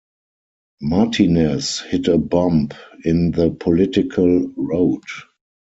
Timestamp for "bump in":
2.17-3.29